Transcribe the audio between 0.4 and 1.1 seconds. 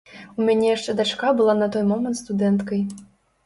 мяне яшчэ